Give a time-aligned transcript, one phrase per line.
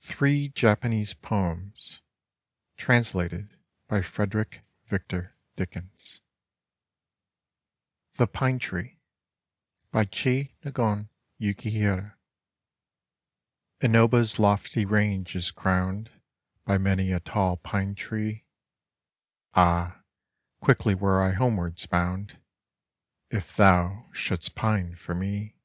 [0.00, 2.00] THREE JAPANESE POEMS
[2.78, 3.50] TRANSLATED
[3.86, 6.22] BY FREDERICK VICTOR DICKINS
[8.14, 8.98] THE PINE TREE
[9.90, 12.16] By Chiu nagon Yuki hira
[13.82, 16.08] Inoba's lofty range is crowned
[16.64, 18.46] By many a tall pine tree;
[19.52, 20.00] Ah,
[20.62, 22.38] quickly were I homewards bomid
[23.28, 25.58] If thou shouldst pine for me